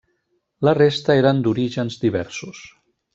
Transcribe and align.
La 0.67 0.73
resta 0.79 1.17
eren 1.21 1.43
d'orígens 1.47 1.99
diversos. 2.07 2.63